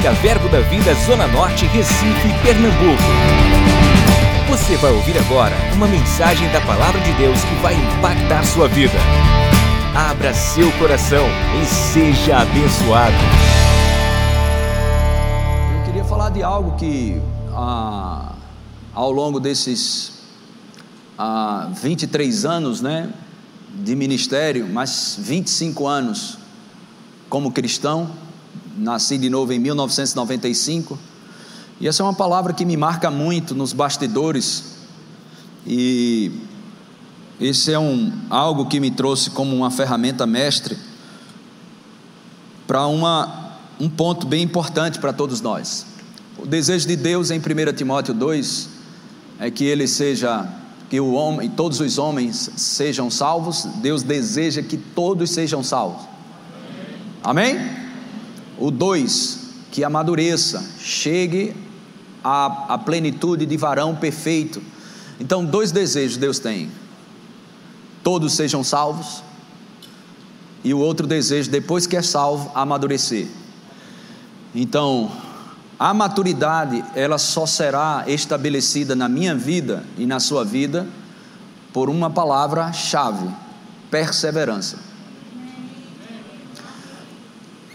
[0.00, 3.02] Música Verbo da Vida Zona Norte, Recife, Pernambuco.
[4.48, 8.94] Você vai ouvir agora uma mensagem da Palavra de Deus que vai impactar sua vida.
[9.94, 11.26] Abra seu coração
[11.60, 13.14] e seja abençoado.
[15.76, 17.20] Eu queria falar de algo que
[17.52, 18.32] ah,
[18.94, 20.22] ao longo desses
[21.18, 23.12] ah, 23 anos né,
[23.74, 26.38] de ministério, mas 25 anos
[27.28, 28.10] como cristão,
[28.76, 30.98] nasci de novo em 1995,
[31.80, 34.76] e essa é uma palavra que me marca muito nos bastidores,
[35.66, 36.32] e
[37.40, 40.76] esse é um, algo que me trouxe como uma ferramenta mestre
[42.66, 45.86] para um ponto bem importante para todos nós.
[46.38, 48.68] O desejo de Deus em 1 Timóteo 2
[49.38, 50.46] é que ele seja
[50.90, 53.64] que o homem, todos os homens sejam salvos.
[53.76, 56.02] Deus deseja que todos sejam salvos.
[57.22, 57.79] Amém?
[58.60, 59.38] O 2,
[59.72, 61.56] que amadureça, chegue
[62.22, 64.62] à, à plenitude de varão perfeito.
[65.18, 66.70] Então, dois desejos Deus tem:
[68.04, 69.22] todos sejam salvos,
[70.62, 73.26] e o outro desejo, depois que é salvo, amadurecer.
[74.54, 75.10] Então,
[75.78, 80.86] a maturidade, ela só será estabelecida na minha vida e na sua vida
[81.72, 83.26] por uma palavra-chave:
[83.90, 84.89] perseverança.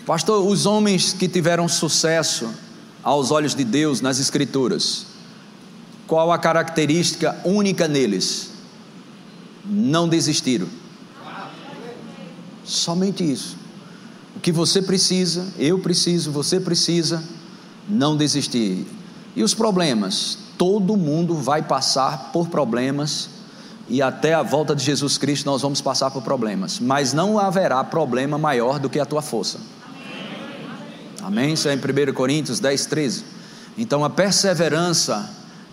[0.06, 2.48] Pastor, os homens que tiveram sucesso
[3.02, 5.08] aos olhos de Deus nas Escrituras,
[6.06, 8.52] qual a característica única neles?
[9.66, 10.67] Não desistiram.
[12.64, 13.58] Somente isso.
[14.36, 17.23] O que você precisa, eu preciso, você precisa,
[17.89, 18.86] não desistir.
[19.36, 20.38] E os problemas?
[20.56, 23.30] Todo mundo vai passar por problemas
[23.89, 27.83] e até a volta de Jesus Cristo nós vamos passar por problemas, mas não haverá
[27.83, 29.59] problema maior do que a tua força.
[31.26, 31.54] Amém?
[31.54, 33.23] Isso é em 1 Coríntios 10, 13.
[33.76, 35.27] Então a perseverança,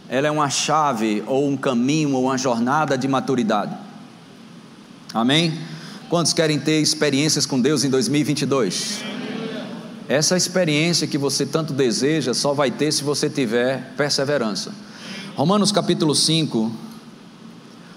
[0.09, 3.77] ela é uma chave, ou um caminho, ou uma jornada de maturidade.
[5.13, 5.53] Amém?
[6.09, 9.01] Quantos querem ter experiências com Deus em 2022?
[10.09, 14.73] Essa experiência que você tanto deseja só vai ter se você tiver perseverança.
[15.37, 16.73] Romanos capítulo 5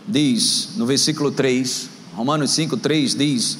[0.05, 3.59] diz, no versículo 3, Romanos 5, 3 diz: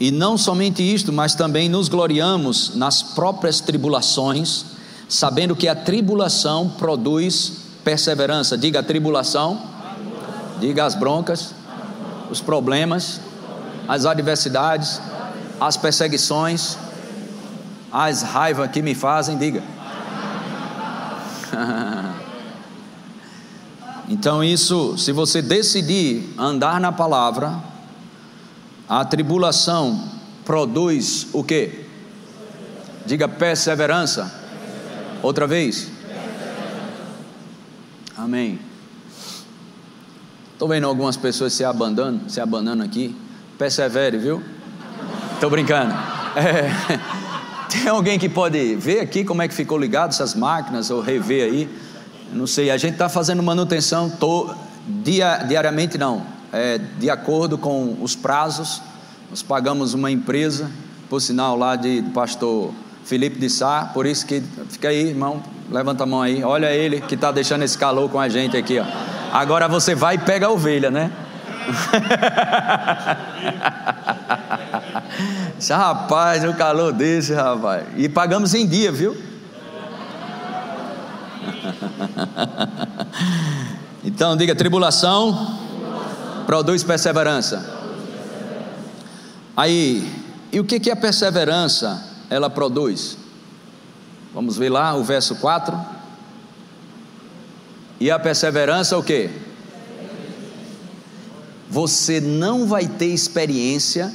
[0.00, 4.64] e não somente isto, mas também nos gloriamos nas próprias tribulações,
[5.08, 7.52] sabendo que a tribulação produz
[7.84, 8.56] perseverança.
[8.58, 9.62] Diga a tribulação,
[10.60, 11.54] diga as broncas,
[12.30, 13.20] os problemas,
[13.86, 15.00] as adversidades,
[15.60, 16.76] as perseguições,
[17.92, 19.62] as raivas que me fazem, diga.
[24.08, 27.71] então, isso, se você decidir andar na palavra,
[28.92, 30.04] a tribulação
[30.44, 31.86] produz o que?
[33.06, 34.30] Diga perseverança.
[35.22, 35.90] Outra vez.
[38.14, 38.58] Amém.
[40.52, 43.16] Estou vendo algumas pessoas se abandonando, se abandonando aqui.
[43.56, 44.42] Persevere, viu?
[45.36, 45.94] Estou brincando.
[46.36, 46.68] É,
[47.72, 51.50] tem alguém que pode ver aqui como é que ficou ligado essas máquinas ou rever
[51.50, 51.80] aí?
[52.30, 52.70] Não sei.
[52.70, 54.54] A gente está fazendo manutenção to,
[54.86, 58.82] dia, diariamente, não é, de acordo com os prazos.
[59.30, 60.70] Nós pagamos uma empresa,
[61.08, 62.72] por sinal lá de, pastor
[63.04, 67.00] Felipe de Sá, por isso que fica aí, irmão, levanta a mão aí, olha ele
[67.00, 68.84] que está deixando esse calor com a gente aqui, ó.
[69.32, 71.10] Agora você vai e pega a ovelha, né?
[75.70, 77.86] rapaz, o calor desse, rapaz.
[77.96, 79.16] E pagamos em dia, viu?
[84.04, 85.61] Então diga tribulação
[86.46, 87.64] Produz perseverança.
[89.56, 90.08] Aí,
[90.50, 93.16] e o que, que a perseverança ela produz?
[94.32, 95.78] Vamos ver lá o verso 4.
[98.00, 99.30] E a perseverança o que?
[101.68, 104.12] Você não vai ter experiência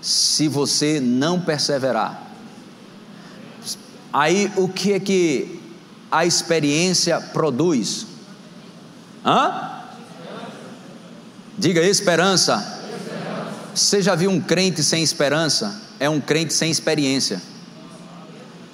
[0.00, 2.30] se você não perseverar.
[4.12, 5.60] Aí o que é que
[6.10, 8.06] a experiência produz?
[9.24, 9.79] Hã?
[11.60, 12.80] Diga esperança.
[13.74, 15.78] Você já viu um crente sem esperança?
[16.00, 17.38] É um crente sem experiência.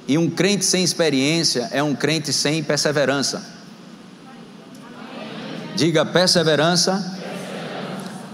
[0.06, 3.44] E um crente sem experiência é um crente sem perseverança.
[5.74, 7.18] Diga perseverança,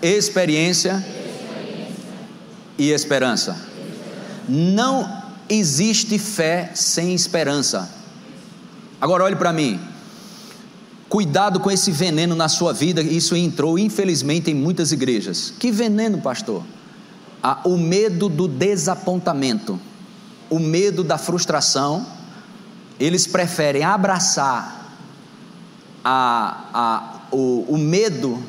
[0.02, 1.02] experiência
[2.76, 3.56] e esperança.
[4.46, 7.88] Não existe fé sem esperança.
[9.00, 9.80] Agora olhe para mim.
[11.12, 15.52] Cuidado com esse veneno na sua vida, isso entrou infelizmente em muitas igrejas.
[15.58, 16.62] Que veneno, pastor?
[17.42, 19.78] Ah, o medo do desapontamento,
[20.48, 22.06] o medo da frustração,
[22.98, 24.90] eles preferem abraçar
[26.02, 28.42] a, a, o, o medo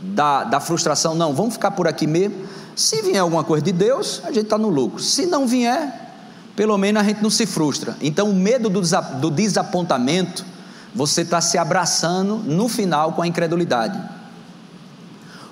[0.00, 2.46] da, da frustração, não, vamos ficar por aqui mesmo.
[2.76, 5.02] Se vier alguma coisa de Deus, a gente está no lucro.
[5.02, 6.14] Se não vier,
[6.54, 7.96] pelo menos a gente não se frustra.
[8.00, 8.82] Então, o medo do,
[9.20, 10.46] do desapontamento,
[10.94, 14.00] você está se abraçando no final com a incredulidade.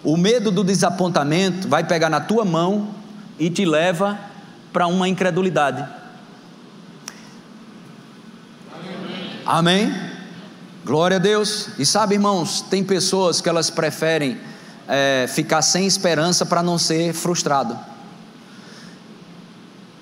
[0.02, 2.88] O medo do desapontamento vai pegar na tua mão
[3.38, 4.18] e te leva
[4.72, 5.86] para uma incredulidade.
[9.44, 9.94] Amém?
[10.84, 11.68] Glória a Deus.
[11.78, 14.38] E sabe, irmãos, tem pessoas que elas preferem
[14.88, 17.78] é, ficar sem esperança para não ser frustrado.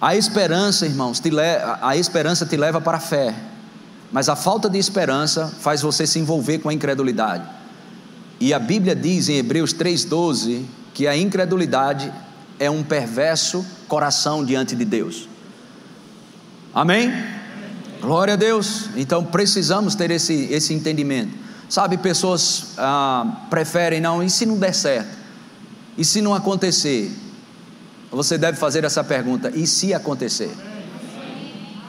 [0.00, 1.30] A esperança, irmãos, te
[1.80, 3.34] a esperança te leva para a fé,
[4.14, 7.42] mas a falta de esperança faz você se envolver com a incredulidade.
[8.38, 10.62] E a Bíblia diz em Hebreus 3,12
[10.94, 12.12] que a incredulidade
[12.56, 15.28] é um perverso coração diante de Deus.
[16.72, 17.12] Amém?
[18.00, 18.88] Glória a Deus.
[18.94, 21.36] Então precisamos ter esse, esse entendimento.
[21.68, 25.10] Sabe, pessoas ah, preferem, não, e se não der certo?
[25.98, 27.10] E se não acontecer?
[28.12, 30.54] Você deve fazer essa pergunta: e se acontecer?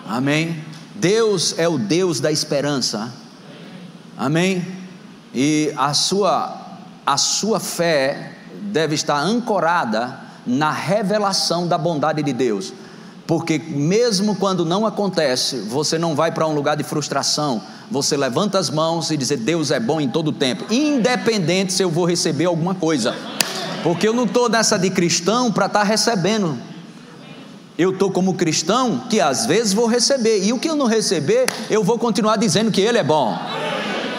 [0.08, 0.74] Amém?
[0.96, 3.14] Deus é o Deus da esperança.
[4.18, 4.66] Amém?
[5.34, 8.32] E a sua, a sua fé
[8.62, 12.74] deve estar ancorada na revelação da bondade de Deus.
[13.28, 18.60] Porque mesmo quando não acontece, você não vai para um lugar de frustração, você levanta
[18.60, 22.06] as mãos e diz: Deus é bom em todo o tempo, independente se eu vou
[22.06, 23.16] receber alguma coisa.
[23.84, 26.58] Porque eu não estou nessa de cristão para estar tá recebendo.
[27.78, 31.46] Eu estou como cristão que às vezes vou receber, e o que eu não receber,
[31.70, 33.38] eu vou continuar dizendo que Ele é bom.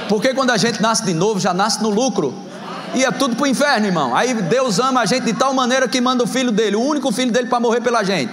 [0.09, 2.35] Porque quando a gente nasce de novo, já nasce no lucro.
[2.95, 4.15] E é tudo para o inferno, irmão.
[4.15, 7.11] Aí Deus ama a gente de tal maneira que manda o filho dele, o único
[7.13, 8.33] filho dele para morrer pela gente.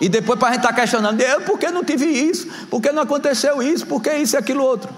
[0.00, 2.46] E depois para a gente estar tá questionando, Deus, por que não tive isso?
[2.70, 3.86] Por que não aconteceu isso?
[3.86, 4.90] Por que isso e aquilo outro?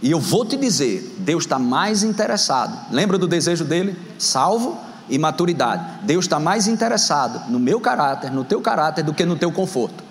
[0.00, 2.78] E eu vou te dizer, Deus está mais interessado.
[2.92, 3.96] Lembra do desejo dele?
[4.18, 4.78] Salvo
[5.08, 6.00] e maturidade.
[6.02, 10.02] Deus está mais interessado no meu caráter, no teu caráter, do que no teu conforto.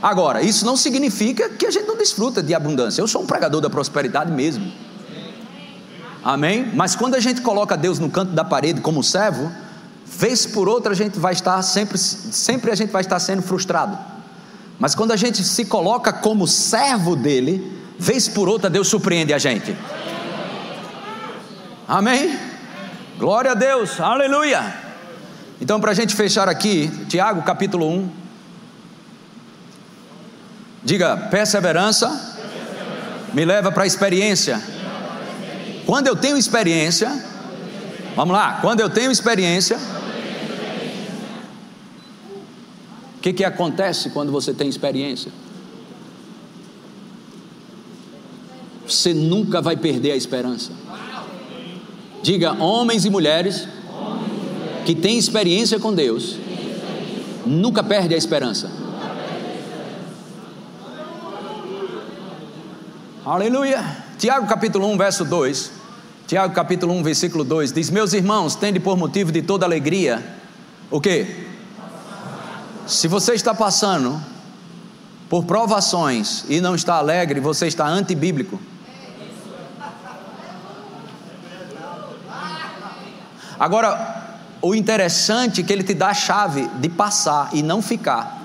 [0.00, 3.00] Agora, isso não significa que a gente não desfruta de abundância.
[3.00, 4.70] Eu sou um pregador da prosperidade mesmo.
[6.22, 6.70] Amém?
[6.74, 9.50] Mas quando a gente coloca Deus no canto da parede como servo,
[10.04, 13.98] vez por outra a gente vai estar sempre, sempre a gente vai estar sendo frustrado.
[14.78, 19.38] Mas quando a gente se coloca como servo dele, vez por outra Deus surpreende a
[19.38, 19.76] gente.
[21.88, 22.47] Amém?
[23.18, 24.62] Glória a Deus, aleluia.
[25.60, 28.10] Então, para a gente fechar aqui, Tiago capítulo 1.
[30.84, 32.36] Diga, perseverança,
[33.34, 34.62] me leva para a experiência.
[35.84, 37.10] Quando eu tenho experiência,
[38.14, 39.76] vamos lá, quando eu tenho experiência,
[43.16, 45.32] o que, que acontece quando você tem experiência?
[48.86, 50.70] Você nunca vai perder a esperança.
[52.28, 53.66] Diga, homens e mulheres
[54.84, 56.36] que têm experiência com Deus,
[57.46, 58.70] nunca perde a esperança.
[63.24, 63.82] Aleluia.
[64.18, 65.72] Tiago capítulo 1, verso 2.
[66.26, 70.22] Tiago capítulo 1, versículo 2 diz: Meus irmãos, tende por motivo de toda alegria,
[70.90, 71.46] o que?
[72.86, 74.20] Se você está passando
[75.30, 78.60] por provações e não está alegre, você está antibíblico.
[83.58, 88.38] Agora, o interessante é que ele te dá a chave de passar e não ficar.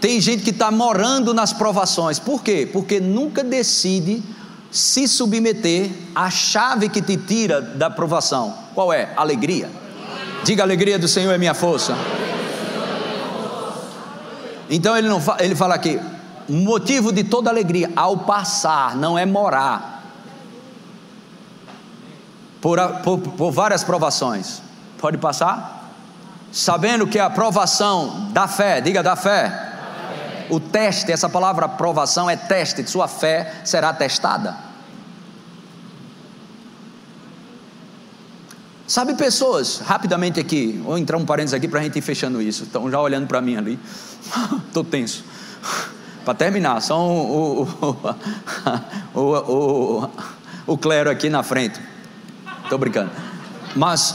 [0.00, 2.68] Tem gente que está morando nas provações, por quê?
[2.72, 4.22] Porque nunca decide
[4.70, 8.54] se submeter à chave que te tira da provação.
[8.74, 9.12] Qual é?
[9.16, 9.68] Alegria.
[10.44, 11.96] Diga: alegria do Senhor é minha força.
[14.70, 15.98] Então ele não ele fala aqui,
[16.48, 19.97] motivo de toda alegria ao passar, não é morar.
[22.60, 24.60] Por, por, por várias provações.
[24.98, 25.92] Pode passar?
[26.50, 29.68] Sabendo que a provação da fé, diga da fé,
[30.50, 34.68] o teste, essa palavra aprovação é teste, sua fé será testada.
[38.86, 42.64] Sabe pessoas, rapidamente aqui, vou entrar um parênteses aqui para a gente ir fechando isso.
[42.64, 43.78] Estão já olhando para mim ali.
[44.66, 45.22] Estou tenso.
[46.24, 47.68] para terminar, só o,
[49.14, 50.10] o, o,
[50.66, 51.78] o clero aqui na frente.
[52.68, 53.10] Estou brincando.
[53.74, 54.14] Mas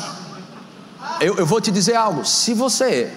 [1.19, 2.23] eu, eu vou te dizer algo.
[2.23, 3.11] Se você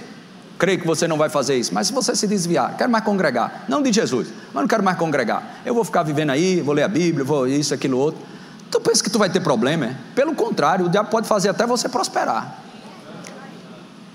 [0.59, 3.67] creio que você não vai fazer isso, mas se você se desviar, quero mais congregar,
[3.69, 6.85] não de Jesus, mas não quero mais congregar, eu vou ficar vivendo aí, vou ler
[6.85, 8.23] a Bíblia, vou isso, aquilo, outro.
[8.71, 9.85] Tu pensa que tu vai ter problema?
[9.85, 9.97] É?
[10.15, 12.63] Pelo contrário, o diabo pode fazer até você prosperar.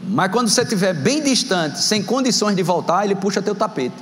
[0.04, 3.96] Mas quando você estiver bem distante, sem condições de voltar, ele puxa teu tapete.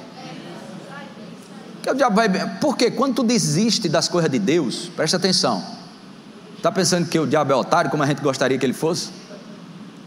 [1.83, 2.29] Que o diabo vai.
[2.61, 5.78] Porque quando tu desiste das coisas de Deus, presta atenção.
[6.59, 9.11] Está pensando que o diabo é otário, como a gente gostaria que ele fosse?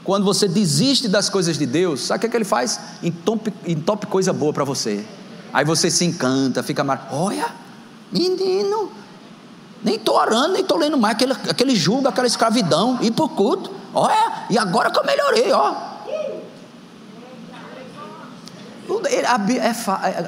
[0.05, 2.79] Quando você desiste das coisas de Deus, sabe o que, é que ele faz?
[3.03, 5.03] Entope, entope coisa boa para você.
[5.51, 7.09] Aí você se encanta, fica mar.
[7.11, 7.47] Olha,
[8.13, 8.93] menino,
[9.83, 13.31] nem estou orando, nem estou lendo mais aquele, aquele julgo, aquela escravidão, ir para o
[13.31, 13.71] culto.
[13.95, 15.75] Olha, e agora que eu melhorei, ó.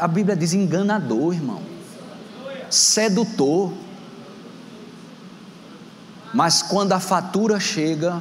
[0.01, 1.61] A Bíblia diz enganador, irmão.
[2.71, 3.84] Sedutor.
[6.35, 8.21] Mas quando a fatura chega,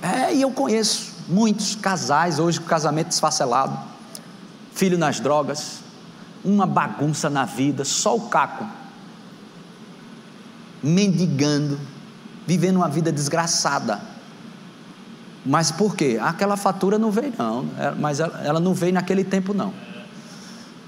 [0.00, 3.78] é, e eu conheço muitos casais hoje com casamento desfacelado,
[4.72, 5.80] filho nas drogas,
[6.42, 8.66] uma bagunça na vida, só o caco,
[10.82, 11.78] mendigando,
[12.46, 14.00] vivendo uma vida desgraçada.
[15.44, 16.18] Mas por quê?
[16.20, 19.74] Aquela fatura não veio, não, é, mas ela, não veio naquele tempo, não.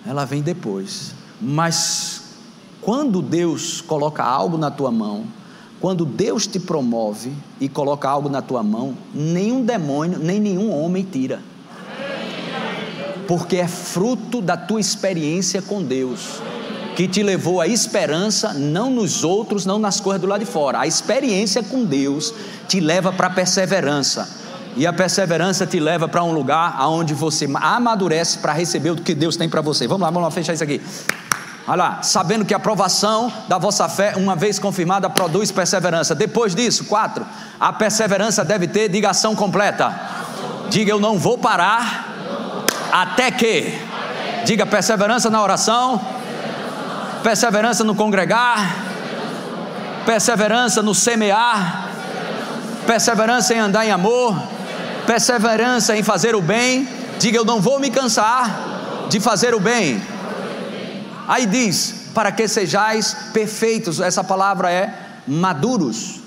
[0.06, 1.12] Ela vem depois.
[1.38, 2.19] Mas
[2.80, 5.24] quando Deus coloca algo na tua mão,
[5.80, 11.06] quando Deus te promove e coloca algo na tua mão, nenhum demônio, nem nenhum homem
[11.10, 11.40] tira.
[13.26, 16.40] Porque é fruto da tua experiência com Deus,
[16.96, 20.80] que te levou à esperança, não nos outros, não nas coisas do lado de fora.
[20.80, 22.34] A experiência com Deus
[22.68, 24.40] te leva para a perseverança.
[24.76, 29.14] E a perseverança te leva para um lugar onde você amadurece para receber o que
[29.14, 29.86] Deus tem para você.
[29.86, 30.80] Vamos lá, vamos lá fechar isso aqui.
[31.70, 36.16] Olha lá, sabendo que a aprovação da vossa fé, uma vez confirmada, produz perseverança.
[36.16, 37.24] Depois disso, quatro,
[37.60, 39.94] a perseverança deve ter digação completa.
[40.68, 42.08] Diga, eu não vou parar
[42.90, 43.80] até que.
[44.44, 46.00] Diga, perseverança na oração,
[47.22, 48.74] perseverança no congregar,
[50.04, 51.88] perseverança no semear,
[52.84, 54.36] perseverança em andar em amor,
[55.06, 56.88] perseverança em fazer o bem.
[57.20, 60.02] Diga, eu não vou me cansar de fazer o bem
[61.28, 64.94] Aí diz: para que sejais perfeitos, essa palavra é
[65.26, 66.20] maduros.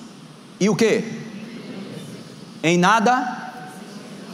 [0.59, 1.21] E o que?
[2.61, 3.41] Em nada.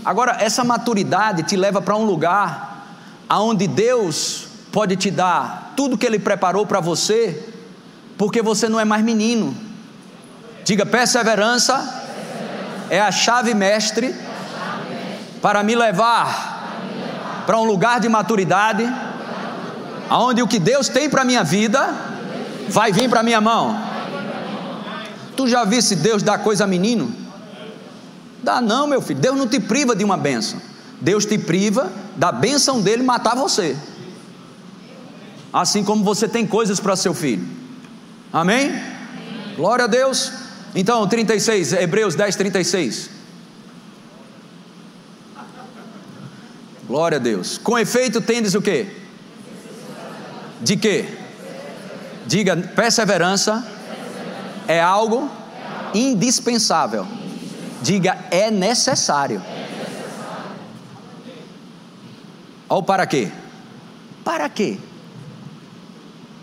[0.05, 2.87] Agora, essa maturidade te leva para um lugar
[3.27, 7.51] aonde Deus pode te dar tudo que Ele preparou para você,
[8.17, 9.55] porque você não é mais menino.
[10.63, 12.05] Diga, perseverança
[12.89, 14.15] é a chave mestre
[15.41, 18.87] para me levar para um lugar de maturidade
[20.09, 21.93] aonde o que Deus tem para minha vida
[22.67, 23.79] vai vir para minha mão.
[25.37, 27.13] Tu já viste Deus dar coisa a menino?
[28.43, 29.19] Dá não, meu filho.
[29.19, 30.59] Deus não te priva de uma benção.
[30.99, 33.77] Deus te priva da benção dele matar você.
[35.53, 37.47] Assim como você tem coisas para seu filho.
[38.33, 38.71] Amém?
[39.55, 40.31] Glória a Deus.
[40.75, 43.09] Então, 36, Hebreus 10, 36.
[46.87, 47.57] Glória a Deus.
[47.57, 48.98] Com efeito, tendes o que?
[50.61, 51.17] De quê?
[52.25, 53.65] Diga, perseverança
[54.67, 55.29] é algo
[55.93, 57.07] indispensável.
[57.81, 59.41] Diga, é necessário.
[62.67, 63.31] Ou para quê?
[64.23, 64.77] Para quê?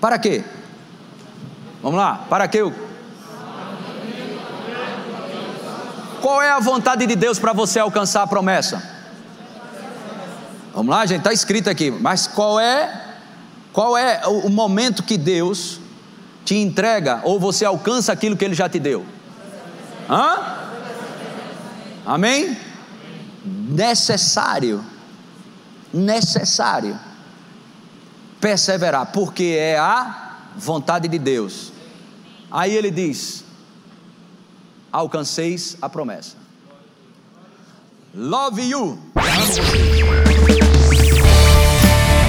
[0.00, 0.44] Para quê?
[1.82, 2.60] Vamos lá, para quê?
[6.20, 8.82] Qual é a vontade de Deus para você alcançar a promessa?
[10.74, 13.05] Vamos lá, gente, está escrito aqui, mas qual é
[13.76, 15.78] qual é o momento que Deus
[16.46, 19.04] te entrega ou você alcança aquilo que Ele já te deu?
[20.08, 20.56] Hã?
[22.06, 22.56] Amém?
[23.44, 24.82] Necessário,
[25.92, 26.98] necessário
[28.40, 31.70] perseverar, porque é a vontade de Deus.
[32.50, 33.44] Aí ele diz:
[34.90, 36.36] alcanceis a promessa.
[38.14, 38.98] Love you.